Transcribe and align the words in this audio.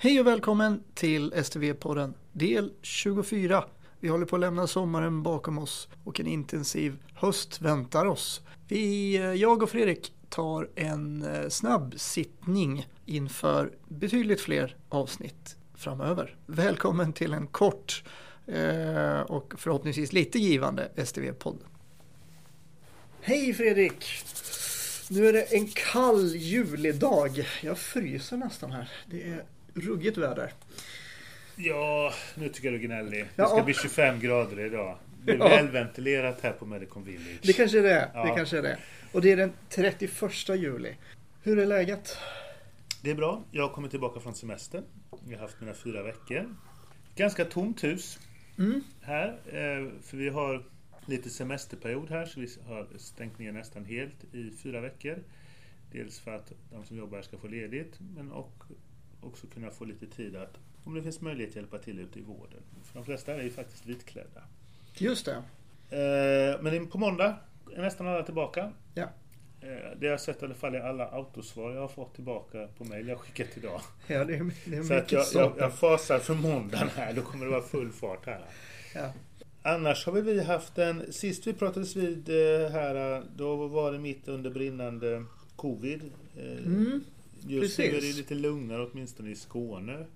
Hej 0.00 0.20
och 0.20 0.26
välkommen 0.26 0.82
till 0.94 1.32
STV-podden 1.32 2.14
del 2.32 2.72
24. 2.82 3.64
Vi 4.00 4.08
håller 4.08 4.26
på 4.26 4.36
att 4.36 4.40
lämna 4.40 4.66
sommaren 4.66 5.22
bakom 5.22 5.58
oss 5.58 5.88
och 6.04 6.20
en 6.20 6.26
intensiv 6.26 6.96
höst 7.14 7.60
väntar 7.60 8.06
oss. 8.06 8.40
Vi, 8.68 9.16
eh, 9.16 9.32
jag 9.32 9.62
och 9.62 9.70
Fredrik 9.70 10.12
tar 10.28 10.68
en 10.74 11.22
eh, 11.22 11.48
snabb 11.48 11.94
sittning 11.96 12.88
inför 13.06 13.72
betydligt 13.88 14.40
fler 14.40 14.76
avsnitt 14.88 15.56
framöver. 15.74 16.36
Välkommen 16.46 17.12
till 17.12 17.32
en 17.32 17.46
kort 17.46 18.04
eh, 18.46 19.20
och 19.20 19.54
förhoppningsvis 19.56 20.12
lite 20.12 20.38
givande 20.38 20.88
STV-podd. 20.96 21.58
Hej 23.20 23.54
Fredrik! 23.54 24.04
Nu 25.10 25.28
är 25.28 25.32
det 25.32 25.42
en 25.42 25.66
kall 25.66 26.34
julidag. 26.36 27.46
Jag 27.62 27.78
fryser 27.78 28.36
nästan 28.36 28.72
här. 28.72 28.90
Det 29.06 29.22
är 29.22 29.44
ruggigt 29.80 30.16
väder. 30.18 30.52
Ja, 31.56 32.12
nu 32.34 32.48
tycker 32.48 32.72
jag 32.72 32.80
du 32.80 32.84
är 32.84 32.86
gnällig. 32.88 33.24
Det 33.24 33.30
Ja. 33.42 33.46
ska 33.46 33.62
bli 33.62 33.74
25 33.74 34.20
grader 34.20 34.60
idag. 34.60 34.98
Det 35.24 35.32
är 35.32 35.36
Ja. 35.38 35.48
välventilerat 35.48 36.40
här 36.40 36.52
på 36.52 36.66
Medicon 36.66 37.04
Village. 37.04 37.38
Det 37.42 37.52
kanske 37.52 37.78
är 37.78 37.82
det. 37.82 38.10
Ja. 38.14 38.24
Det 38.24 38.34
kanske 38.36 38.58
är 38.58 38.62
det. 38.62 38.78
Och 39.12 39.20
det 39.22 39.32
är 39.32 39.36
den 39.36 39.52
31 39.68 40.56
juli. 40.56 40.94
Hur 41.42 41.58
är 41.58 41.66
läget? 41.66 42.16
Det 43.02 43.10
är 43.10 43.14
bra. 43.14 43.44
Jag 43.50 43.62
har 43.68 43.74
kommit 43.74 43.90
tillbaka 43.90 44.20
från 44.20 44.34
semestern. 44.34 44.84
Jag 45.28 45.32
har 45.38 45.42
haft 45.42 45.60
mina 45.60 45.74
fyra 45.74 46.02
veckor. 46.02 46.54
Ganska 47.16 47.44
tomt 47.44 47.84
hus 47.84 48.18
Mm. 48.58 48.84
här. 49.02 49.28
eh, 49.46 50.02
För 50.02 50.16
vi 50.16 50.28
har 50.28 50.64
lite 51.06 51.30
semesterperiod 51.30 52.10
här 52.10 52.26
så 52.26 52.40
vi 52.40 52.48
har 52.66 52.86
stängt 52.96 53.38
ner 53.38 53.52
nästan 53.52 53.84
helt 53.84 54.34
i 54.34 54.50
fyra 54.62 54.80
veckor. 54.80 55.18
Dels 55.92 56.20
för 56.20 56.30
att 56.30 56.52
de 56.70 56.84
som 56.84 56.96
jobbar 56.96 57.22
ska 57.22 57.38
få 57.38 57.46
ledigt 57.48 57.98
men 58.16 58.32
och 58.32 58.62
också 59.20 59.46
kunna 59.46 59.70
få 59.70 59.84
lite 59.84 60.06
tid 60.06 60.36
att 60.36 60.58
om 60.84 60.94
det 60.94 61.02
finns 61.02 61.20
möjlighet 61.20 61.56
hjälpa 61.56 61.78
till 61.78 61.98
ute 61.98 62.18
i 62.18 62.22
vården. 62.22 62.60
För 62.84 62.94
de 62.94 63.04
flesta 63.04 63.34
är 63.34 63.42
ju 63.42 63.50
faktiskt 63.50 63.86
vitklädda. 63.86 64.42
Just 64.94 65.24
det. 65.26 65.42
Eh, 65.96 66.62
Men 66.62 66.86
på 66.86 66.98
måndag 66.98 67.36
är 67.76 67.82
nästan 67.82 68.08
alla 68.08 68.22
tillbaka. 68.22 68.72
Ja. 68.94 69.02
Eh, 69.60 69.68
Det 69.96 70.06
har 70.06 70.10
jag 70.10 70.20
sett 70.20 70.42
i 70.42 70.44
alla 70.44 70.54
fall 70.54 70.74
i 70.74 70.78
alla 70.80 71.08
autosvar 71.08 71.70
jag 71.74 71.80
har 71.80 71.88
fått 71.88 72.14
tillbaka 72.14 72.68
på 72.78 72.84
mejl 72.84 73.08
jag 73.08 73.16
har 73.16 73.22
skickat 73.22 73.56
idag. 73.56 73.80
Ja, 74.06 74.24
det 74.24 74.34
är, 74.36 74.50
det 74.64 74.76
är 74.76 74.82
Så 74.82 74.94
att 74.94 75.12
jag, 75.12 75.24
jag, 75.34 75.52
jag 75.58 75.74
fasar 75.74 76.18
för 76.18 76.34
måndagen 76.34 76.88
här, 76.96 77.12
då 77.12 77.22
kommer 77.22 77.44
det 77.44 77.50
vara 77.50 77.62
full 77.62 77.92
fart 77.92 78.26
här. 78.26 78.44
Ja. 78.94 79.12
Annars 79.62 80.06
har 80.06 80.12
vi 80.12 80.42
haft 80.44 80.78
en, 80.78 81.12
sist 81.12 81.46
vi 81.46 81.52
pratades 81.52 81.96
vid 81.96 82.28
eh, 82.28 82.70
här, 82.70 83.22
då 83.36 83.66
var 83.68 83.92
det 83.92 83.98
mitt 83.98 84.28
under 84.28 84.50
brinnande 84.50 85.24
covid. 85.56 86.10
Mm. 86.38 87.04
Just 87.46 87.78
nu 87.78 87.84
är 87.84 88.00
det 88.00 88.16
lite 88.16 88.34
lugnare 88.34 88.86
åtminstone 88.92 89.30
i 89.30 89.36
Skåne. 89.36 90.06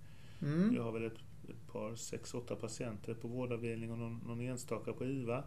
Mm. 0.43 0.71
Vi 0.71 0.79
har 0.79 0.93
väl 0.93 1.05
ett, 1.05 1.19
ett 1.49 1.73
par, 1.73 1.95
sex, 1.95 2.35
åtta 2.35 2.57
patienter 2.57 3.15
på 3.15 3.29
vårdavdelning 3.29 3.91
och 3.91 3.99
någon, 3.99 4.21
någon 4.27 4.41
enstaka 4.41 4.93
på 4.93 5.05
IVA. 5.05 5.45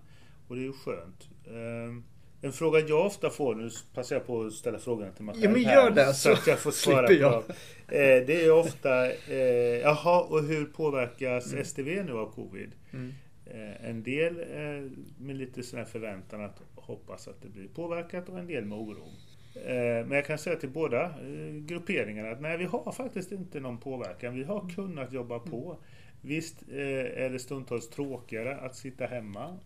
Och 0.47 0.55
det 0.55 0.61
är 0.61 0.65
ju 0.65 0.73
skönt. 0.73 1.29
Ehm, 1.47 2.03
en 2.41 2.53
fråga 2.53 2.79
jag 2.79 3.05
ofta 3.05 3.29
får, 3.29 3.55
nu 3.55 3.69
passar 3.93 4.15
jag 4.15 4.27
på 4.27 4.43
att 4.43 4.53
ställa 4.53 4.79
frågan 4.79 5.13
till 5.13 5.25
mig 5.25 5.35
Ja, 5.39 5.49
men 5.49 5.61
gör 5.61 5.91
det, 5.91 6.05
så 6.05 6.13
så 6.13 6.31
att 6.31 6.47
jag 6.47 6.59
får 6.59 6.71
svara 6.85 7.11
jag. 7.11 7.47
på. 7.47 7.53
Eh, 7.93 8.25
det 8.25 8.45
är 8.45 8.51
ofta, 8.51 9.11
eh, 9.11 9.37
jaha, 9.81 10.21
och 10.21 10.43
hur 10.43 10.65
påverkas 10.65 11.53
STV 11.53 12.03
nu 12.03 12.11
av 12.11 12.31
covid? 12.31 12.71
Mm. 12.93 13.13
Eh, 13.45 13.89
en 13.89 14.03
del 14.03 14.39
eh, 14.39 14.91
med 15.17 15.35
lite 15.35 15.63
sån 15.63 15.79
här 15.79 15.85
förväntan 15.85 16.41
att 16.41 16.61
hoppas 16.75 17.27
att 17.27 17.41
det 17.41 17.49
blir 17.49 17.67
påverkat 17.67 18.29
och 18.29 18.39
en 18.39 18.47
del 18.47 18.65
med 18.65 18.77
oro. 18.77 19.07
Eh, 19.55 20.05
Men 20.05 20.11
jag 20.11 20.25
kan 20.25 20.37
säga 20.37 20.55
till 20.55 20.69
båda 20.69 21.03
eh, 21.03 21.53
grupperingarna 21.65 22.29
att 22.29 22.41
nej, 22.41 22.57
vi 22.57 22.65
har 22.65 22.91
faktiskt 22.91 23.31
inte 23.31 23.59
någon 23.59 23.77
påverkan. 23.77 24.35
Vi 24.35 24.43
har 24.43 24.69
kunnat 24.69 25.13
jobba 25.13 25.39
på. 25.39 25.77
Visst 26.21 26.63
eh, 26.71 27.23
är 27.23 27.29
det 27.29 27.39
stundtals 27.39 27.89
tråkigare 27.89 28.57
att 28.57 28.75
sitta 28.75 29.05
hemma 29.05 29.57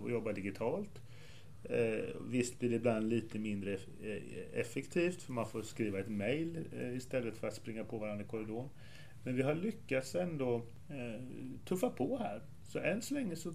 och 0.00 0.10
jobba 0.10 0.32
digitalt. 0.32 1.02
Visst 2.28 2.58
blir 2.58 2.70
det 2.70 2.76
ibland 2.76 3.08
lite 3.08 3.38
mindre 3.38 3.78
effektivt 4.54 5.22
för 5.22 5.32
man 5.32 5.46
får 5.46 5.62
skriva 5.62 5.98
ett 6.00 6.08
mail 6.08 6.64
eh, 6.72 6.96
istället 6.96 7.36
för 7.36 7.48
att 7.48 7.54
springa 7.54 7.84
på 7.84 7.98
varandra 7.98 8.24
i 8.24 8.28
korridoren. 8.28 8.68
Men 9.24 9.36
vi 9.36 9.42
har 9.42 9.54
lyckats 9.54 10.14
ändå 10.14 10.62
tuffa 11.64 11.90
på 11.90 12.18
här. 12.18 12.42
Så 12.64 12.78
än 12.78 13.02
så 13.02 13.14
länge 13.14 13.36
så 13.36 13.52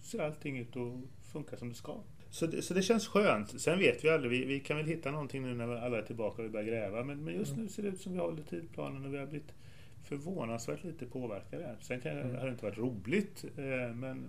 ser 0.00 0.18
allting 0.18 0.58
ut 0.58 0.76
att 0.76 0.92
funka 1.32 1.56
som 1.56 1.68
det 1.68 1.74
ska. 1.74 2.00
Så 2.32 2.46
det, 2.46 2.62
så 2.62 2.74
det 2.74 2.82
känns 2.82 3.08
skönt. 3.08 3.60
Sen 3.60 3.78
vet 3.78 4.04
vi 4.04 4.08
aldrig, 4.10 4.30
vi, 4.30 4.44
vi 4.46 4.60
kan 4.60 4.76
väl 4.76 4.86
hitta 4.86 5.10
någonting 5.10 5.42
nu 5.42 5.54
när 5.54 5.76
alla 5.76 5.98
är 5.98 6.02
tillbaka 6.02 6.42
och 6.42 6.46
vi 6.48 6.52
börjar 6.52 6.66
gräva. 6.66 7.04
Men, 7.04 7.24
men 7.24 7.34
just 7.34 7.56
nu 7.56 7.68
ser 7.68 7.82
det 7.82 7.88
ut 7.88 8.00
som 8.00 8.12
vi 8.12 8.18
håller 8.18 8.42
tidplanen 8.42 9.04
och 9.04 9.14
vi 9.14 9.18
har 9.18 9.26
blivit 9.26 9.52
förvånansvärt 10.04 10.84
lite 10.84 11.06
påverkade. 11.06 11.76
Sen 11.80 12.00
kan, 12.00 12.12
Mm. 12.18 12.36
har 12.36 12.44
det 12.46 12.50
inte 12.52 12.64
varit 12.64 12.78
roligt. 12.78 13.44
Eh, 13.56 13.94
men 13.94 14.24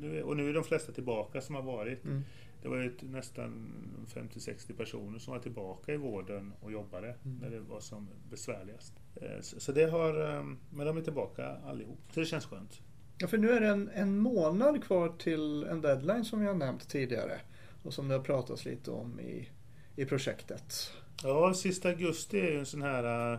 nu 0.00 0.18
är, 0.18 0.22
och 0.22 0.36
nu 0.36 0.48
är 0.50 0.54
de 0.54 0.64
flesta 0.64 0.92
tillbaka 0.92 1.40
som 1.40 1.54
har 1.54 1.62
varit. 1.62 2.04
Mm. 2.04 2.22
Det 2.62 2.68
var 2.68 2.76
ju 2.76 2.86
ett, 2.86 3.02
nästan 3.02 3.72
50-60 4.14 4.72
personer 4.76 5.18
som 5.18 5.32
var 5.32 5.40
tillbaka 5.40 5.92
i 5.94 5.96
vården 5.96 6.52
och 6.60 6.72
jobbade 6.72 7.14
Mm. 7.24 7.38
när 7.42 7.50
det 7.50 7.60
var 7.60 7.80
som 7.80 8.08
besvärligast. 8.30 8.92
Eh, 9.16 9.40
Så, 9.40 9.60
så 9.60 9.72
det 9.72 9.84
har, 9.90 10.34
eh, 10.36 10.44
men 10.70 10.86
de 10.86 10.96
är 10.96 11.02
tillbaka 11.02 11.46
allihop. 11.66 11.98
Så 12.10 12.20
det 12.20 12.26
känns 12.26 12.46
skönt. 12.46 12.82
Ja, 13.18 13.26
för 13.26 13.38
nu 13.38 13.50
är 13.50 13.60
det 13.60 13.68
en, 13.68 13.90
en 13.94 14.18
månad 14.18 14.84
kvar 14.84 15.12
till 15.18 15.64
en 15.64 15.80
deadline 15.80 16.24
som 16.24 16.40
vi 16.40 16.46
har 16.46 16.54
nämnt 16.54 16.88
tidigare. 16.88 17.40
Och 17.82 17.94
som 17.94 18.08
det 18.08 18.14
har 18.14 18.22
pratats 18.22 18.64
lite 18.64 18.90
om 18.90 19.20
i, 19.20 19.48
i 19.96 20.04
projektet. 20.04 20.92
Ja, 21.22 21.54
sista 21.54 21.88
augusti 21.88 22.40
är 22.40 22.50
ju 22.50 22.58
en 22.58 22.66
sån 22.66 22.82
här 22.82 23.32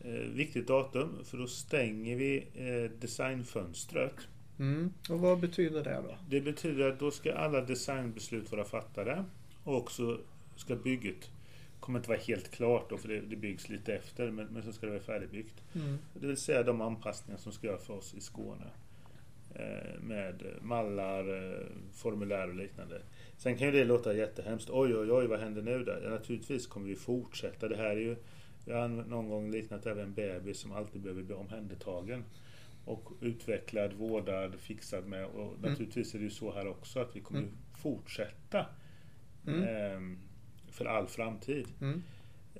eh, 0.00 0.12
viktigt 0.12 0.66
datum 0.66 1.18
för 1.24 1.38
då 1.38 1.46
stänger 1.46 2.16
vi 2.16 2.46
eh, 2.54 3.00
designfönstret. 3.00 4.14
Mm. 4.58 4.92
Och 5.10 5.20
vad 5.20 5.40
betyder 5.40 5.84
det 5.84 6.02
då? 6.08 6.16
Det 6.28 6.40
betyder 6.40 6.88
att 6.88 6.98
då 6.98 7.10
ska 7.10 7.34
alla 7.34 7.60
designbeslut 7.60 8.52
vara 8.52 8.64
fattade 8.64 9.24
och 9.64 9.92
så 9.92 10.18
ska 10.56 10.76
bygget 10.76 11.30
kommer 11.80 11.98
inte 11.98 12.08
vara 12.08 12.18
helt 12.18 12.50
klart 12.50 12.90
då 12.90 12.96
för 12.96 13.08
det, 13.08 13.20
det 13.20 13.36
byggs 13.36 13.68
lite 13.68 13.94
efter 13.94 14.30
men, 14.30 14.46
men 14.46 14.62
så 14.62 14.72
ska 14.72 14.86
det 14.86 14.92
vara 14.92 15.02
färdigbyggt. 15.02 15.62
Mm. 15.74 15.98
Det 16.14 16.26
vill 16.26 16.36
säga 16.36 16.62
de 16.62 16.80
anpassningar 16.80 17.38
som 17.38 17.52
ska 17.52 17.66
göras 17.66 17.84
för 17.84 17.94
oss 17.94 18.14
i 18.14 18.20
Skåne. 18.20 18.66
Eh, 19.54 20.00
med 20.00 20.42
mallar, 20.62 21.52
eh, 21.52 21.66
formulär 21.92 22.48
och 22.48 22.54
liknande. 22.54 23.02
Sen 23.36 23.56
kan 23.58 23.66
ju 23.66 23.72
det 23.72 23.84
låta 23.84 24.14
jättehemskt. 24.14 24.70
Oj, 24.70 24.96
oj, 24.96 25.12
oj, 25.12 25.26
vad 25.26 25.40
händer 25.40 25.62
nu 25.62 25.84
där? 25.84 26.00
Ja, 26.04 26.10
naturligtvis 26.10 26.66
kommer 26.66 26.86
vi 26.88 26.96
fortsätta. 26.96 27.68
Det 27.68 27.76
här 27.76 27.84
är 27.90 27.96
ju, 28.00 28.16
jag 28.64 28.76
har 28.76 28.88
någon 28.88 29.28
gång 29.28 29.50
liknat 29.50 29.86
även 29.86 30.04
en 30.04 30.14
bebis 30.14 30.58
som 30.58 30.72
alltid 30.72 31.00
behöver 31.02 31.22
bli 31.22 31.34
omhändertagen. 31.34 32.24
Och 32.84 33.10
utvecklad, 33.20 33.92
vårdad, 33.92 34.54
fixad 34.60 35.06
med. 35.06 35.26
Och 35.26 35.60
naturligtvis 35.62 36.14
är 36.14 36.18
det 36.18 36.24
ju 36.24 36.30
så 36.30 36.52
här 36.52 36.66
också 36.66 37.00
att 37.00 37.16
vi 37.16 37.20
kommer 37.20 37.40
Mm. 37.40 37.52
fortsätta 37.78 38.66
Mm. 39.46 39.62
ehm, 39.62 40.18
för 40.70 40.84
all 40.84 41.06
framtid. 41.06 41.66
Mm. 41.80 42.02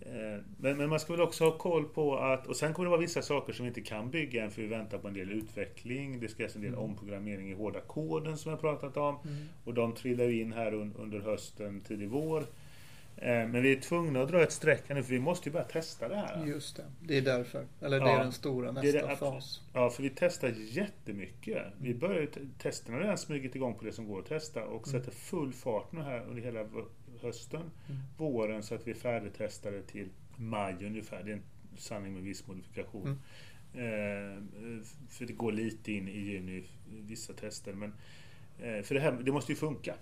Eh, 0.06 0.42
Men, 0.58 0.76
men 0.76 0.88
man 0.88 1.00
ska 1.00 1.12
väl 1.12 1.22
också 1.22 1.44
ha 1.44 1.58
koll 1.58 1.84
på 1.84 2.16
att, 2.18 2.46
och 2.46 2.56
sen 2.56 2.72
kommer 2.74 2.86
det 2.86 2.90
vara 2.90 3.00
vissa 3.00 3.22
saker 3.22 3.52
som 3.52 3.64
vi 3.64 3.68
inte 3.68 3.80
kan 3.80 4.10
bygga 4.10 4.44
än 4.44 4.50
för 4.50 4.62
vi 4.62 4.68
väntar 4.68 4.98
på 4.98 5.08
en 5.08 5.14
del 5.14 5.30
utveckling. 5.32 6.20
Det 6.20 6.28
ska 6.28 6.42
göras 6.42 6.56
en 6.56 6.62
del 6.62 6.72
Mm. 6.74 6.84
omprogrammering 6.84 7.50
i 7.50 7.54
hårda 7.54 7.80
koden 7.80 8.38
som 8.38 8.50
jag 8.50 8.60
pratat 8.60 8.96
om. 8.96 9.16
Mm. 9.24 9.36
Och 9.64 9.74
de 9.74 9.94
trillar 9.94 10.24
ju 10.24 10.40
in 10.40 10.52
här 10.52 10.74
un, 10.74 10.94
under 10.98 11.20
hösten, 11.20 11.80
tidig 11.80 12.08
vår. 12.08 12.40
Eh, 13.16 13.26
Men 13.26 13.62
vi 13.62 13.72
är 13.76 13.80
tvungna 13.80 14.22
att 14.22 14.28
dra 14.28 14.42
ett 14.42 14.52
streck 14.52 14.88
nu 14.88 15.02
för 15.02 15.10
vi 15.10 15.20
måste 15.20 15.48
ju 15.48 15.52
börja 15.52 15.64
testa 15.64 16.08
det 16.08 16.16
här. 16.16 16.46
Just 16.46 16.76
det, 16.76 16.84
det 17.00 17.16
är 17.16 17.22
därför. 17.22 17.66
Eller 17.80 18.00
det 18.00 18.06
Ja, 18.06 18.16
är 18.18 18.22
den 18.22 18.32
stora 18.32 18.66
det 18.72 18.82
nästa 18.82 18.98
det 19.06 19.12
absolut. 19.12 19.34
fas. 19.34 19.60
Ja, 19.74 19.90
för 19.90 20.02
vi 20.02 20.10
testar 20.16 20.54
jättemycket. 20.58 21.62
Vi 21.80 21.94
börjar 21.94 22.28
testerna 22.58 22.96
har 22.96 23.02
redan 23.02 23.18
smugit 23.18 23.54
igång 23.54 23.74
på 23.74 23.84
det 23.84 23.92
som 23.92 24.08
går 24.08 24.18
att 24.18 24.26
testa 24.26 24.64
och 24.64 24.88
Mm. 24.88 25.00
sätter 25.00 25.16
full 25.16 25.52
fart 25.52 25.92
nu 25.92 26.00
här 26.00 26.24
under 26.28 26.42
hela 26.42 26.64
hösten, 27.22 27.60
Mm. 27.60 28.00
våren 28.16 28.62
så 28.62 28.74
att 28.74 28.86
vi 28.86 28.90
är 28.90 28.94
färdigtestade 28.94 29.82
till 29.82 30.08
maj 30.36 30.86
ungefär. 30.86 31.22
Det 31.22 31.30
är 31.30 31.36
en 31.36 31.42
sanning 31.76 32.12
med 32.14 32.22
viss 32.22 32.46
modifikation. 32.46 33.20
Mm. 33.74 34.38
Eh, 34.38 34.82
för 35.08 35.26
det 35.26 35.32
går 35.32 35.52
lite 35.52 35.92
in 35.92 36.08
i 36.08 36.18
juni, 36.20 36.64
vissa 36.90 37.32
tester. 37.32 37.72
Men, 37.72 37.92
eh, 38.58 38.82
för 38.82 38.94
det, 38.94 39.00
här, 39.00 39.12
det 39.12 39.32
måste 39.32 39.52
ju 39.52 39.56
funka. 39.56 39.94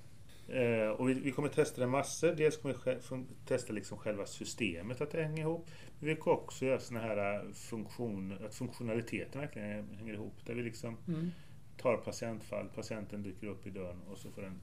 Eh, 0.49 0.89
och 0.89 1.09
vi, 1.09 1.15
vi 1.15 1.31
kommer 1.33 1.49
testa 1.49 1.81
det 1.81 1.87
massor. 1.87 2.35
Dels 2.35 2.57
kommer 2.57 2.75
vi 2.75 2.81
sj- 2.81 3.01
fun- 3.01 3.27
testa 3.47 3.73
liksom 3.73 3.99
själva 3.99 4.27
systemet, 4.27 5.01
att 5.01 5.11
det 5.11 5.23
hänger 5.23 5.43
ihop. 5.43 5.71
Men 5.99 6.09
vi 6.09 6.17
kommer 6.17 6.37
också 6.37 6.65
göra 6.67 6.81
såna 6.81 7.01
här 7.01 7.35
eh, 7.45 7.53
funktion, 7.53 8.39
att 8.47 8.55
funktionaliteten 8.55 9.41
verkligen 9.41 9.89
hänger 9.99 10.15
ihop. 10.15 10.35
Där 10.47 10.55
vi 10.55 10.63
liksom 10.63 10.97
Mm. 11.09 11.31
tar 11.77 11.97
patientfall, 11.97 12.69
patienten 12.75 13.23
dyker 13.23 13.47
upp 13.47 13.67
i 13.67 13.71
dörren 13.71 14.01
och 14.11 14.19
så 14.19 14.31
får 14.31 14.43
den, 14.43 14.61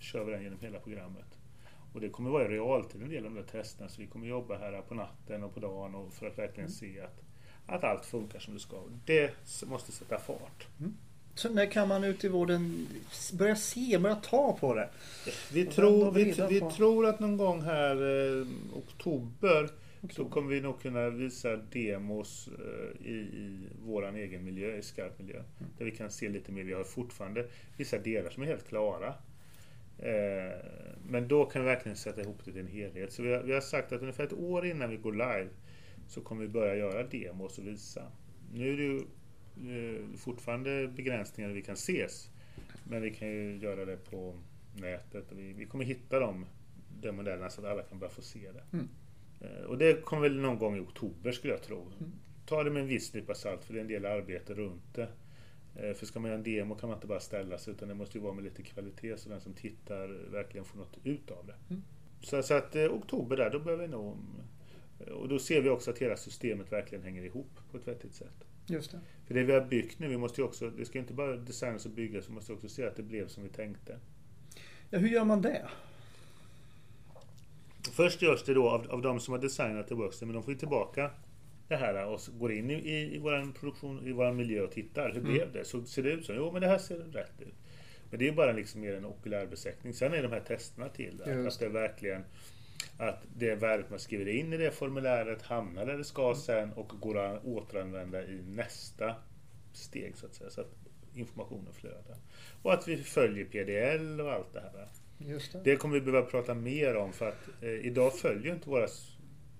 kör 0.00 0.24
vi 0.24 0.32
den 0.32 0.42
genom 0.42 0.60
hela 0.60 0.78
programmet. 0.78 1.38
Och 1.94 2.00
det 2.00 2.08
kommer 2.08 2.30
vara 2.30 2.44
i 2.44 2.48
realtid 2.48 3.02
en 3.02 3.08
del 3.08 3.26
av 3.26 3.34
de 3.34 3.40
där 3.40 3.48
testerna 3.48 3.88
så 3.88 4.00
vi 4.00 4.06
kommer 4.06 4.26
jobba 4.26 4.58
här 4.58 4.82
på 4.82 4.94
natten 4.94 5.42
och 5.42 5.54
på 5.54 5.60
dagen 5.60 5.94
och 5.94 6.12
för 6.12 6.26
att 6.26 6.38
verkligen 6.38 6.70
se 6.70 7.00
att, 7.00 7.22
att 7.66 7.84
allt 7.84 8.04
funkar 8.04 8.38
som 8.38 8.54
det 8.54 8.60
ska. 8.60 8.76
Det 9.04 9.34
måste 9.66 9.92
sätta 9.92 10.18
fart. 10.18 10.66
Så 11.34 11.48
när 11.48 11.66
kan 11.66 11.88
man 11.88 12.04
ute 12.04 12.26
i 12.26 12.30
vården 12.30 12.86
börja 13.32 13.56
se, 13.56 13.98
börja 13.98 14.16
ta 14.16 14.56
på 14.60 14.74
det? 14.74 14.88
Vi, 15.52 15.66
tror, 15.66 16.10
vi, 16.12 16.24
vi 16.48 16.60
tror 16.60 17.06
att 17.06 17.20
någon 17.20 17.36
gång 17.36 17.62
här 17.62 17.96
eh, 17.96 18.46
oktober 18.74 19.70
Då 20.16 20.24
kommer 20.24 20.48
vi 20.48 20.60
nog 20.60 20.82
kunna 20.82 21.10
visa 21.10 21.56
demos 21.56 22.48
eh, 22.48 23.06
i, 23.06 23.14
i 23.14 23.68
vår 23.86 24.16
egen 24.16 24.44
miljö, 24.44 24.76
i 24.76 24.82
skarp 24.82 25.18
miljö. 25.18 25.36
Mm. 25.36 25.72
Där 25.78 25.84
vi 25.84 25.90
kan 25.90 26.10
se 26.10 26.28
lite 26.28 26.52
mer. 26.52 26.64
Vi 26.64 26.72
har 26.72 26.84
fortfarande 26.84 27.46
vissa 27.76 27.98
delar 27.98 28.30
som 28.30 28.42
är 28.42 28.46
helt 28.46 28.68
klara. 28.68 29.14
Eh, 29.98 30.58
men 31.14 31.28
då 31.28 31.44
kan 31.44 31.62
vi 31.62 31.68
verkligen 31.68 31.96
sätta 31.96 32.20
ihop 32.20 32.38
det 32.44 32.52
till 32.52 32.60
en 32.60 32.66
helhet. 32.66 33.12
Så 33.12 33.22
vi 33.22 33.34
har, 33.34 33.42
vi 33.42 33.52
har 33.52 33.60
sagt 33.60 33.92
att 33.92 34.00
ungefär 34.00 34.24
ett 34.24 34.32
år 34.32 34.66
innan 34.66 34.90
vi 34.90 34.96
går 34.96 35.12
live 35.12 35.48
så 36.06 36.20
kommer 36.20 36.42
vi 36.42 36.48
börja 36.48 36.76
göra 36.76 37.02
demos 37.02 37.58
och 37.58 37.66
visa. 37.66 38.02
Nu 38.52 38.72
är 38.72 38.76
det 38.76 38.82
ju 38.82 38.96
eh, 38.96 40.16
fortfarande 40.16 40.88
begränsningar 40.88 41.48
där 41.48 41.54
vi 41.54 41.62
kan 41.62 41.74
ses. 41.74 42.30
Men 42.84 43.02
vi 43.02 43.10
kan 43.10 43.28
ju 43.28 43.58
göra 43.58 43.84
det 43.84 43.96
på 43.96 44.34
nätet 44.76 45.32
och 45.32 45.38
vi, 45.38 45.52
vi 45.52 45.66
kommer 45.66 45.84
hitta 45.84 46.20
dem, 46.20 46.46
de 47.00 47.12
modellerna 47.12 47.50
så 47.50 47.60
att 47.60 47.66
alla 47.66 47.82
kan 47.82 47.98
börja 47.98 48.12
få 48.12 48.22
se 48.22 48.52
det. 48.52 48.76
Mm. 48.76 48.88
Eh, 49.40 49.64
och 49.64 49.78
det 49.78 50.04
kommer 50.04 50.22
väl 50.22 50.40
någon 50.40 50.58
gång 50.58 50.76
i 50.76 50.80
oktober 50.80 51.32
skulle 51.32 51.52
jag 51.52 51.62
tro. 51.62 51.82
Mm. 52.00 52.12
Ta 52.46 52.64
det 52.64 52.70
med 52.70 52.82
en 52.82 52.88
viss 52.88 53.14
nypa 53.14 53.34
salt 53.34 53.64
för 53.64 53.72
det 53.72 53.78
är 53.78 53.82
en 53.82 53.88
del 53.88 54.06
arbete 54.06 54.54
runt 54.54 54.94
det. 54.94 55.08
Eh, 55.76 55.94
för 55.94 56.06
ska 56.06 56.20
man 56.20 56.30
göra 56.30 56.38
en 56.38 56.44
demo 56.44 56.74
kan 56.74 56.88
man 56.88 56.96
inte 56.96 57.06
bara 57.06 57.20
ställa 57.20 57.58
sig 57.58 57.72
utan 57.72 57.88
det 57.88 57.94
måste 57.94 58.18
ju 58.18 58.24
vara 58.24 58.34
med 58.34 58.44
lite 58.44 58.62
kvalitet 58.62 59.16
så 59.16 59.28
den 59.28 59.40
som 59.40 59.52
tittar 59.54 60.08
verkligen 60.30 60.64
får 60.64 60.78
något 60.78 60.98
ut 61.04 61.30
av 61.30 61.46
det. 61.46 61.54
Mm. 61.70 61.82
Så, 62.20 62.42
så, 62.42 62.54
att 62.54 62.76
eh, 62.76 62.84
oktober 62.84 63.36
där, 63.36 63.50
då 63.50 63.58
behöver 63.58 63.86
vi 63.86 63.92
nog... 63.92 64.16
Och 65.14 65.28
då 65.28 65.38
ser 65.38 65.60
vi 65.60 65.68
också 65.68 65.90
att 65.90 65.98
hela 65.98 66.16
systemet 66.16 66.72
verkligen 66.72 67.04
hänger 67.04 67.22
ihop 67.22 67.58
på 67.70 67.76
ett 67.76 67.88
vettigt 67.88 68.14
sätt. 68.14 68.44
Just 68.66 68.90
det. 68.90 69.00
För 69.26 69.34
det 69.34 69.42
vi 69.42 69.52
har 69.52 69.60
byggt 69.60 69.98
nu, 69.98 70.08
vi 70.08 70.16
måste 70.16 70.40
ju 70.40 70.46
också, 70.46 70.70
det 70.70 70.84
ska 70.84 70.98
inte 70.98 71.14
bara 71.14 71.36
designas 71.36 71.86
och 71.86 71.92
byggas, 71.92 72.28
vi 72.28 72.32
måste 72.32 72.52
också 72.52 72.68
se 72.68 72.86
att 72.86 72.96
det 72.96 73.02
blev 73.02 73.28
som 73.28 73.42
vi 73.42 73.48
tänkte. 73.48 73.98
Ja, 74.90 74.98
hur 74.98 75.08
gör 75.08 75.24
man 75.24 75.42
det? 75.42 75.68
Först 77.92 78.22
görs 78.22 78.44
det 78.44 78.54
då 78.54 78.68
av, 78.68 78.90
av 78.90 79.02
de 79.02 79.20
som 79.20 79.32
har 79.32 79.38
designat 79.38 79.88
det 79.88 79.94
Workster, 79.94 80.26
men 80.26 80.34
de 80.34 80.42
får 80.42 80.52
ju 80.52 80.58
tillbaka 80.58 81.10
det 81.68 81.76
här 81.76 82.06
och 82.06 82.20
går 82.38 82.52
in 82.52 82.70
i, 82.70 82.74
i, 82.74 83.14
i 83.14 83.18
vår 83.18 83.52
produktion, 83.52 84.08
i 84.08 84.12
vår 84.12 84.32
miljö 84.32 84.62
och 84.62 84.72
tittar. 84.72 85.12
Hur 85.12 85.20
mm. 85.20 85.32
blev 85.32 85.52
det? 85.52 85.64
Så 85.64 85.84
ser 85.84 86.02
det 86.02 86.10
ut 86.10 86.26
så? 86.26 86.32
Jo, 86.34 86.52
men 86.52 86.62
det 86.62 86.68
här 86.68 86.78
ser 86.78 86.96
rätt 86.96 87.40
ut. 87.40 87.54
Men 88.10 88.18
det 88.18 88.28
är 88.28 88.32
bara 88.32 88.52
liksom 88.52 88.80
mer 88.80 88.94
en 88.94 89.04
okulär 89.04 89.46
besiktning. 89.46 89.94
Sen 89.94 90.14
är 90.14 90.22
de 90.22 90.32
här 90.32 90.40
testerna 90.40 90.88
till 90.88 91.16
det. 91.16 91.46
Att 91.46 91.58
det 91.58 91.68
verkligen 91.68 92.24
att 92.98 93.22
det 93.36 93.54
värdet 93.54 93.90
man 93.90 93.98
skriver 93.98 94.28
in 94.28 94.52
i 94.52 94.56
det 94.56 94.70
formuläret 94.70 95.42
hamnar 95.42 95.86
där 95.86 95.98
det 95.98 96.04
ska 96.04 96.24
mm. 96.24 96.36
sen 96.36 96.72
och 96.72 96.88
går 97.00 97.18
att 97.18 97.44
återanvända 97.44 98.24
i 98.24 98.42
nästa 98.42 99.14
steg 99.72 100.16
så 100.16 100.26
att 100.26 100.34
säga. 100.34 100.50
Så 100.50 100.60
att 100.60 100.74
informationen 101.14 101.72
flödar. 101.72 102.16
Och 102.62 102.72
att 102.72 102.88
vi 102.88 102.96
följer 102.96 103.44
PDL 103.44 104.20
och 104.20 104.32
allt 104.32 104.52
det 104.52 104.60
här. 104.60 104.88
Det. 105.18 105.64
det 105.64 105.76
kommer 105.76 105.94
vi 105.94 106.00
behöva 106.00 106.26
prata 106.26 106.54
mer 106.54 106.96
om 106.96 107.12
för 107.12 107.28
att 107.28 107.48
eh, 107.62 107.70
idag 107.70 108.18
följer 108.18 108.54
inte 108.54 108.70
våra 108.70 108.88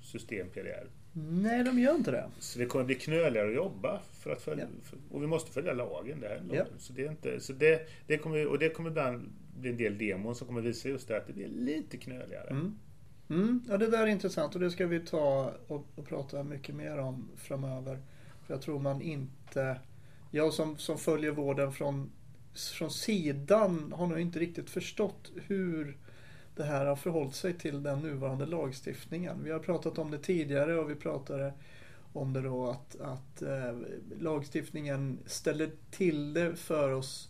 system 0.01 0.49
PDL. 0.51 0.87
Nej, 1.17 1.65
de 1.65 1.79
gör 1.79 1.95
inte 1.95 2.11
det. 2.11 2.31
Så 2.39 2.59
det 2.59 2.67
kommer 2.67 2.85
bli 2.85 2.95
knöligare 2.95 3.49
att 3.49 3.55
jobba. 3.55 4.01
För 4.13 4.31
att 4.31 4.43
följa, 4.43 4.65
ja. 4.65 4.99
och 5.11 5.23
vi 5.23 5.27
måste 5.27 5.51
följa 5.51 5.73
lagen. 5.73 6.21
Det 6.21 6.29
här 6.29 6.37
lagen. 6.37 6.67
Ja. 6.71 6.79
Så 6.79 6.93
det 6.93 7.05
är 7.05 7.11
inte, 7.11 7.41
så 7.41 7.53
det, 7.53 7.89
det 8.07 8.19
kommer, 8.19 8.47
och 8.47 8.59
det 8.59 8.69
kommer 8.69 8.91
ibland 8.91 9.33
bli 9.57 9.71
en 9.71 9.77
del 9.77 9.99
demon 9.99 10.35
som 10.35 10.47
kommer 10.47 10.61
visa 10.61 10.89
just 10.89 11.09
det 11.09 11.17
att 11.17 11.27
det 11.27 11.33
blir 11.33 11.49
lite 11.49 11.97
knöligare. 11.97 12.51
Mm. 12.51 12.79
Mm. 13.29 13.65
Ja, 13.69 13.77
det 13.77 13.87
där 13.87 14.03
är 14.03 14.07
intressant 14.07 14.55
och 14.55 14.61
det 14.61 14.71
ska 14.71 14.87
vi 14.87 15.01
ta 15.01 15.53
och, 15.67 15.87
och, 15.95 16.07
prata 16.09 16.43
mycket 16.43 16.75
mer 16.75 16.99
om 16.99 17.31
framöver. 17.37 17.99
För 18.47 18.55
jag 18.55 18.63
tror 18.63 18.79
man 18.79 19.03
inte... 19.03 19.81
Jag 20.31 20.53
som, 20.53 20.79
som 20.79 20.99
följer 20.99 21.31
vården 21.31 21.73
från, 21.73 22.11
från 22.75 22.91
sidan 22.91 23.93
har 23.97 24.07
nog 24.07 24.21
inte 24.21 24.39
riktigt 24.39 24.71
förstått 24.71 25.33
hur 25.47 25.97
det 26.57 26.65
här 26.65 26.87
har 26.87 26.97
förhållit 26.97 27.35
sig 27.35 27.53
till 27.53 27.83
den 27.83 27.99
nuvarande 27.99 28.47
lagstiftningen. 28.47 29.45
Vi 29.45 29.51
har 29.51 29.59
pratat 29.59 29.99
om 29.99 30.11
det 30.11 30.19
tidigare 30.19 30.79
och 30.79 30.91
vi 30.91 30.95
pratade 30.95 31.53
om 32.13 32.33
det 32.33 32.41
då 32.41 32.71
att, 32.71 33.01
att 33.01 33.43
eh, 33.43 33.75
lagstiftningen 34.19 35.19
ställer 35.27 35.71
till 35.91 36.35
det 36.35 36.57
för 36.57 36.93
oss. 36.93 37.29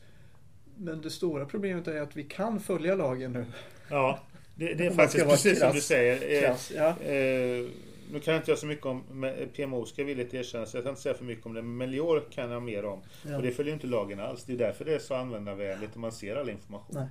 Men 0.76 1.00
det 1.00 1.10
stora 1.10 1.46
problemet 1.46 1.88
är 1.88 2.00
att 2.00 2.16
vi 2.16 2.22
kan 2.22 2.60
följa 2.60 2.94
lagen 2.94 3.32
nu. 3.32 3.46
Ja, 3.90 4.18
det, 4.54 4.74
det 4.74 4.86
är 4.86 4.90
faktiskt 4.90 5.28
precis 5.28 5.60
som 5.60 5.72
du 5.72 5.80
säger. 5.80 6.34
Eh, 6.36 6.48
krass, 6.48 6.72
ja. 6.76 6.88
eh, 6.88 7.68
nu 8.12 8.20
kan 8.20 8.34
jag 8.34 8.40
inte 8.40 8.50
göra 8.50 8.58
så 8.60 8.66
mycket 8.66 8.86
om 8.86 9.32
PMO 9.56 9.84
ska 9.84 10.02
jag 10.02 10.06
villigt 10.06 10.34
erkänna, 10.34 10.66
så 10.66 10.76
jag 10.76 10.84
kan 10.84 10.90
inte 10.90 11.02
säga 11.02 11.14
för 11.14 11.24
mycket 11.24 11.46
om 11.46 11.54
det. 11.54 11.62
Men 11.62 11.76
Melior 11.76 12.22
kan 12.30 12.50
jag 12.50 12.62
mer 12.62 12.84
om. 12.84 13.00
Ja. 13.22 13.36
Och 13.36 13.42
det 13.42 13.50
följer 13.50 13.74
inte 13.74 13.86
lagen 13.86 14.20
alls. 14.20 14.44
Det 14.44 14.52
är 14.52 14.56
därför 14.56 14.84
det 14.84 14.94
är 14.94 14.98
så 14.98 15.14
användarvänligt 15.14 15.94
och 15.94 16.00
man 16.00 16.12
ser 16.12 16.36
all 16.36 16.50
information. 16.50 16.96
Nej. 16.96 17.06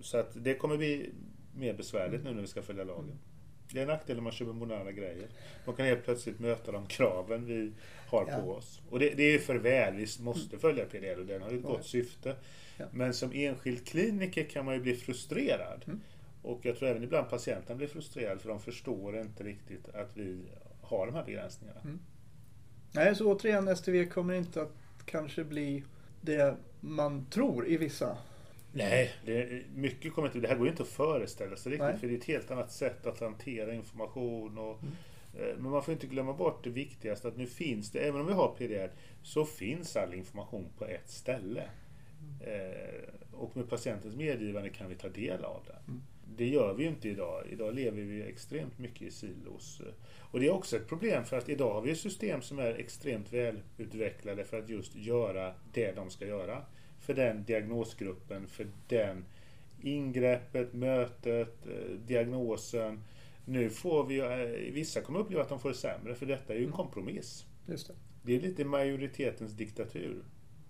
Så 0.00 0.18
att 0.18 0.44
det 0.44 0.54
kommer 0.54 0.76
bli 0.76 1.10
mer 1.54 1.74
besvärligt 1.74 2.24
nu 2.24 2.34
när 2.34 2.40
vi 2.40 2.46
ska 2.46 2.62
följa 2.62 2.84
lagen. 2.84 3.18
Det 3.72 3.78
är 3.78 3.82
en 3.82 3.88
nackdel 3.88 4.16
när 4.16 4.22
man 4.22 4.32
köper 4.32 4.52
moderna 4.52 4.92
grejer. 4.92 5.28
Man 5.64 5.76
kan 5.76 5.86
helt 5.86 6.04
plötsligt 6.04 6.40
möta 6.40 6.72
de 6.72 6.86
kraven 6.86 7.44
vi 7.44 7.72
har 8.06 8.26
ja. 8.28 8.40
på 8.40 8.50
oss. 8.50 8.82
Och 8.90 8.98
det, 8.98 9.14
det 9.14 9.22
är 9.22 9.38
för 9.38 9.54
väl, 9.54 9.94
vi 9.94 10.06
måste 10.20 10.58
följa 10.58 10.84
PDL 10.84 11.20
och 11.20 11.26
den 11.26 11.42
har 11.42 11.50
ju 11.50 11.56
ett 11.56 11.64
gott 11.64 11.86
syfte. 11.86 12.36
Ja. 12.76 12.84
Men 12.92 13.14
som 13.14 13.32
enskild 13.32 13.86
kliniker 13.86 14.44
kan 14.44 14.64
man 14.64 14.74
ju 14.74 14.80
bli 14.80 14.94
frustrerad. 14.94 15.84
Mm. 15.86 16.00
Och 16.42 16.60
jag 16.62 16.76
tror 16.76 16.88
även 16.88 17.02
ibland 17.02 17.30
patienten 17.30 17.76
blir 17.76 17.86
frustrerad 17.86 18.40
för 18.40 18.48
de 18.48 18.60
förstår 18.60 19.18
inte 19.18 19.44
riktigt 19.44 19.88
att 19.88 20.10
vi 20.14 20.42
har 20.82 21.06
de 21.06 21.14
här 21.14 21.24
begränsningarna. 21.24 21.80
Mm. 21.80 22.00
Nej, 22.92 23.14
så 23.14 23.32
återigen 23.32 23.76
STV 23.76 24.06
kommer 24.06 24.34
inte 24.34 24.62
att 24.62 24.72
kanske 25.04 25.44
bli 25.44 25.84
det 26.20 26.56
man 26.80 27.26
tror 27.26 27.68
i 27.68 27.76
vissa 27.76 28.18
Nej, 28.72 29.12
det, 29.24 29.62
mycket 29.74 30.12
kommer 30.12 30.28
inte, 30.28 30.40
det 30.40 30.48
här 30.48 30.56
går 30.56 30.66
ju 30.66 30.70
inte 30.70 30.82
att 30.82 30.88
föreställa 30.88 31.56
sig 31.56 31.72
riktigt 31.72 31.88
Nej. 31.88 31.98
för 31.98 32.06
det 32.06 32.14
är 32.14 32.18
ett 32.18 32.24
helt 32.24 32.50
annat 32.50 32.72
sätt 32.72 33.06
att 33.06 33.20
hantera 33.20 33.74
information. 33.74 34.58
Och, 34.58 34.82
mm. 34.82 34.94
Eh, 35.34 35.56
men 35.58 35.70
man 35.70 35.82
får 35.82 35.92
inte 35.92 36.06
glömma 36.06 36.32
bort 36.32 36.64
det 36.64 36.70
viktigaste 36.70 37.28
att 37.28 37.36
nu 37.36 37.46
finns 37.46 37.90
det, 37.90 37.98
även 37.98 38.20
om 38.20 38.26
vi 38.26 38.32
har 38.32 38.48
PDR, 38.48 38.90
så 39.22 39.44
finns 39.44 39.96
all 39.96 40.14
information 40.14 40.68
på 40.78 40.84
ett 40.84 41.10
ställe. 41.10 41.62
Eh, 42.40 43.08
och 43.32 43.56
med 43.56 43.68
patientens 43.68 44.16
medgivande 44.16 44.68
kan 44.68 44.88
vi 44.88 44.94
ta 44.94 45.08
del 45.08 45.44
av 45.44 45.62
det. 45.66 45.78
Mm. 45.88 46.02
Det 46.36 46.48
gör 46.48 46.74
vi 46.74 46.82
ju 46.82 46.88
inte 46.88 47.08
idag. 47.08 47.44
Idag 47.50 47.74
lever 47.74 48.02
vi 48.02 48.22
extremt 48.22 48.78
mycket 48.78 49.02
i 49.02 49.10
silos. 49.10 49.82
Och 50.18 50.40
det 50.40 50.46
är 50.46 50.50
också 50.50 50.76
ett 50.76 50.88
problem 50.88 51.24
för 51.24 51.38
att 51.38 51.48
idag 51.48 51.74
har 51.74 51.80
vi 51.80 51.94
system 51.94 52.42
som 52.42 52.58
är 52.58 52.74
extremt 52.74 53.32
välutvecklade 53.32 54.44
för 54.44 54.58
att 54.58 54.68
just 54.68 54.96
göra 54.96 55.54
det 55.72 55.92
de 55.92 56.10
ska 56.10 56.26
göra 56.26 56.62
för 57.00 57.14
den 57.14 57.44
diagnosgruppen, 57.44 58.46
för 58.46 58.66
den 58.88 59.24
ingreppet, 59.82 60.72
mötet, 60.72 61.66
eh, 61.66 61.90
diagnosen. 62.06 63.00
Nu 63.44 63.70
får 63.70 64.06
vi, 64.06 64.18
eh, 64.18 64.72
vissa 64.72 65.00
kommer 65.00 65.20
uppleva 65.20 65.42
att 65.42 65.48
de 65.48 65.60
får 65.60 65.68
det 65.68 65.74
sämre 65.74 66.14
för 66.14 66.26
detta 66.26 66.52
är 66.52 66.56
ju 66.56 66.62
en 66.62 66.68
mm. 66.68 66.76
kompromiss. 66.76 67.46
Just 67.66 67.86
det. 67.86 67.94
det 68.22 68.36
är 68.36 68.40
lite 68.40 68.64
majoritetens 68.64 69.52
diktatur. 69.52 70.22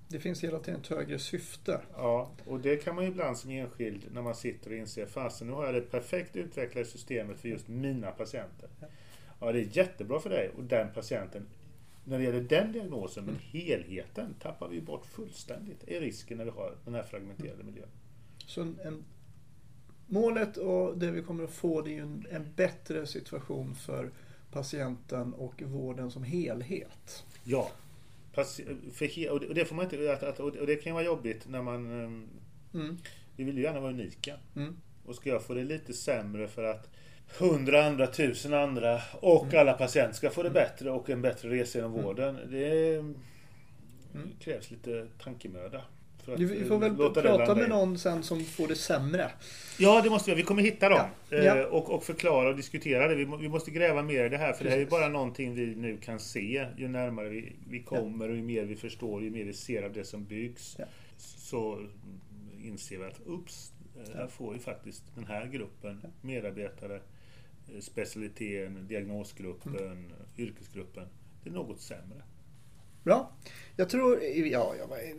Det 0.09 0.21
finns 0.21 0.45
hela 0.45 0.59
tiden 0.59 0.81
ett 0.81 0.87
högre 0.87 1.19
syfte. 1.19 1.81
Ja, 1.97 2.31
och 2.47 2.61
det 2.61 2.77
kan 2.77 2.95
man 2.95 3.05
ju 3.05 3.11
ibland 3.11 3.39
som 3.39 3.51
enskild 3.51 4.07
när 4.13 4.23
man 4.23 4.35
sitter 4.35 4.71
och 4.71 4.77
inser, 4.77 5.07
fasen 5.07 5.47
nu 5.47 5.53
har 5.53 5.65
jag 5.65 5.75
det 5.75 5.81
perfekt 5.81 6.37
utvecklade 6.37 6.87
systemet 6.87 7.39
för 7.39 7.49
just 7.49 7.69
mina 7.69 8.11
patienter. 8.11 8.69
Ja, 9.41 9.53
det 9.53 9.61
är 9.61 9.77
jättebra 9.77 10.21
för 10.21 10.31
dig 10.31 10.51
och 10.57 10.65
den 10.65 10.93
patienten 10.95 11.47
när 12.05 12.19
det 12.19 12.25
gäller 12.25 12.41
den 12.41 12.73
diagnosen, 12.73 13.25
men 13.25 13.37
helheten 13.37 14.35
tappar 14.41 14.69
vi 14.69 14.81
bort 14.81 15.07
fullständigt, 15.07 15.89
är 15.89 16.01
risken 16.01 16.39
när 16.39 16.45
vi 16.45 16.51
har 16.51 16.75
den 16.85 16.95
här 16.95 17.03
fragmenterade 17.03 17.65
miljön. 17.65 17.89
Så 18.47 18.61
en, 18.61 19.05
målet 20.07 20.57
och 20.57 20.99
det 20.99 21.11
vi 21.11 21.23
kommer 21.23 21.45
att 21.45 21.51
få 21.51 21.83
det 21.83 21.99
är 21.99 22.03
en, 22.03 22.27
en 22.31 22.53
bättre 22.57 23.07
situation 23.07 23.75
för 23.75 24.11
patienten 24.51 25.35
och 25.35 25.63
vården 25.63 26.11
som 26.11 26.23
helhet. 26.23 27.25
Ja, 27.45 27.71
och 29.31 29.55
det 29.55 29.65
får 29.65 29.75
man 29.75 29.85
inte, 29.85 30.33
och 30.39 30.67
det 30.67 30.77
kan 30.77 30.95
vara 30.95 31.05
jobbigt 31.05 31.49
när 31.49 31.63
man... 31.63 32.01
Ehm, 32.01 32.29
mm. 32.75 32.99
Vi 33.37 33.45
vill 33.45 33.57
ju 33.57 33.63
gärna 33.63 33.81
vara 33.81 33.93
unika. 33.93 34.37
Mm. 34.57 34.77
Och 35.05 35.15
ska 35.15 35.31
jag 35.31 35.43
få 35.43 35.55
det 35.55 35.65
lite 35.65 35.93
sämre 35.93 36.49
för 36.49 36.65
att 36.65 36.91
hundra 37.39 37.85
andra, 37.85 38.07
tusen 38.07 38.55
andra 38.55 39.01
och 39.21 39.45
mm. 39.45 39.61
alla 39.61 39.73
patienter 39.73 40.17
ska 40.17 40.31
få 40.31 40.43
det 40.43 40.49
mm. 40.49 40.63
bättre 40.63 40.91
och 40.91 41.11
en 41.11 41.23
bättre 41.23 41.51
resa 41.51 41.79
genom 41.79 41.93
mm. 41.93 42.05
vården. 42.05 42.39
Det 42.51 42.97
mm. 44.15 44.29
krävs 44.41 44.71
lite 44.71 45.07
tankemöda. 45.23 45.83
vi 46.37 46.65
får 46.65 46.79
väl 46.79 46.97
prata 46.97 47.55
med 47.55 47.69
någon 47.69 47.99
sen 47.99 48.23
som 48.23 48.45
får 48.45 48.69
det 48.69 48.77
sämre. 48.77 49.31
Ja, 49.79 50.01
det 50.05 50.11
måste 50.11 50.31
vi. 50.31 50.37
Vi 50.37 50.43
kommer 50.43 50.63
hitta 50.63 50.89
dem. 50.89 51.07
Ja. 51.29 51.37
Ja. 51.37 51.57
Eh, 51.57 51.65
och, 51.65 51.91
och, 51.91 52.05
förklara 52.05 52.49
och 52.49 52.57
diskutera 52.57 53.09
det. 53.09 53.15
Vi, 53.15 53.49
måste 53.49 53.71
gräva 53.71 54.03
mer 54.03 54.25
i 54.25 54.29
det 54.29 54.39
här. 54.39 54.53
För 54.53 54.65
det 54.65 54.71
här 54.71 54.79
är 54.79 54.87
bara 54.87 55.09
någonting 55.09 55.55
vi 55.55 55.67
nu 55.67 55.97
kan 55.97 56.21
se. 56.21 56.67
Ju 56.77 56.89
närmare 56.89 57.29
vi, 57.29 57.53
vi 57.71 57.83
kommer 57.83 58.25
ja. 58.25 58.31
och 58.31 58.37
ju 58.37 58.43
mer 58.43 58.65
vi 58.65 58.77
förstår, 58.77 59.23
ju 59.23 59.31
mer 59.31 59.45
vi 59.45 59.53
ser 59.53 59.83
av 59.83 59.93
det 59.93 60.05
som 60.05 60.25
byggs. 60.25 60.77
Så 61.17 61.87
inser 62.65 62.99
vi 62.99 63.05
att 63.05 63.21
ups, 63.27 63.73
här 64.15 64.27
får 64.27 64.55
ju 64.55 64.61
faktiskt 64.61 65.03
den 65.15 65.25
här 65.25 65.47
gruppen 65.47 66.01
medarbetare 66.21 67.01
specialiteten, 67.81 68.87
diagnosgruppen, 68.89 69.77
mm. 69.77 70.13
yrkesgruppen. 70.39 71.05
Det 71.45 71.51
är 71.51 71.55
något 71.55 71.81
sämre. 71.81 72.23
Bra. 73.05 73.33
Jag 73.77 73.89
tror, 73.89 74.23
ja, 74.23 74.75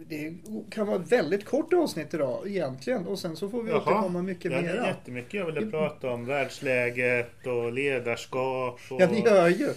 det 0.07 0.33
kan 0.71 0.87
vara 0.87 1.01
ett 1.01 1.11
väldigt 1.11 1.45
kort 1.45 1.73
avsnitt 1.73 2.13
idag 2.13 2.47
egentligen 2.47 3.07
och 3.07 3.19
sen 3.19 3.35
så 3.35 3.49
får 3.49 3.63
vi 3.63 3.69
Jaha. 3.69 3.81
återkomma 3.81 4.21
mycket 4.21 4.51
Ja, 4.51 4.57
är 4.57 4.61
mera. 4.63 4.87
jättemycket 4.87 5.33
jag 5.33 5.45
ville 5.45 5.71
prata 5.71 6.09
om. 6.09 6.25
Världsläget 6.25 7.47
och 7.47 7.71
ledarskap 7.73 8.79
och 8.91 9.01
Ja, 9.01 9.09
ni 9.11 9.21
hör 9.29 9.47
ju. 9.49 9.69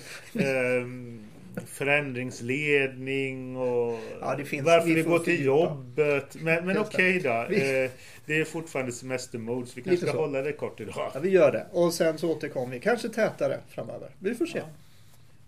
ehm, 0.44 1.26
förändringsledning 1.66 3.56
och 3.56 3.99
Ja, 4.20 4.34
det 4.38 4.44
finns- 4.44 4.66
varför 4.66 4.88
vi 4.88 4.94
vi 4.94 5.02
går 5.02 5.18
till 5.18 5.44
jobbet. 5.44 6.37
Men, 6.40 6.66
men 6.66 6.78
okej 6.78 7.20
då. 7.20 7.46
Vi- 7.49 7.84
Eh, 7.84 7.90
det 8.26 8.40
är 8.40 8.44
fortfarande 8.44 8.92
semestermode 8.92 9.66
så 9.66 9.73
vi 9.76 9.82
kanske 9.82 10.06
ska 10.06 10.12
så. 10.14 10.20
hålla 10.20 10.42
det 10.42 10.52
kort 10.52 10.80
idag. 10.80 11.11
Ja, 11.14 11.20
vi 11.20 11.28
gör 11.30 11.52
det. 11.52 11.66
Och 11.73 11.92
sen 11.94 12.18
så 12.18 12.30
återkommer 12.32 12.75
vi. 12.75 12.80
Kanske 12.80 13.08
tätare 13.08 13.58
framöver. 13.68 14.08
Vi 14.18 14.34
får 14.34 14.46
se. 14.46 14.62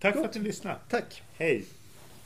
Tack 0.01 0.15
för 0.15 0.21
Gott. 0.21 0.31
att 0.31 0.37
ni 0.37 0.43
lyssnade. 0.43 0.77
Tack. 0.91 1.23
Hej! 1.39 1.65